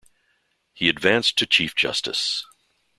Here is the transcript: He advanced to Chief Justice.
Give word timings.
He 0.73 0.89
advanced 0.89 1.37
to 1.37 1.45
Chief 1.45 1.75
Justice. 1.75 2.47